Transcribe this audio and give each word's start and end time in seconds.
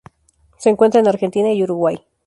Se 0.57 0.71
encuentra 0.71 0.99
en 0.99 1.07
Argentina 1.07 1.51
y 1.53 1.61
Uruguay. 1.61 2.03